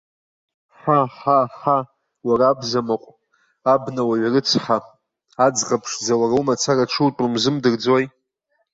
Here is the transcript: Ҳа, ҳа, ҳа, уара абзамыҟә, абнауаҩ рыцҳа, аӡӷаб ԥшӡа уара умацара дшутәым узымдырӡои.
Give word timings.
Ҳа, 0.77 0.99
ҳа, 1.17 1.39
ҳа, 1.57 1.77
уара 2.27 2.45
абзамыҟә, 2.49 3.09
абнауаҩ 3.73 4.25
рыцҳа, 4.33 4.77
аӡӷаб 5.45 5.81
ԥшӡа 5.85 6.13
уара 6.21 6.35
умацара 6.41 6.85
дшутәым 6.89 7.31
узымдырӡои. 7.35 8.05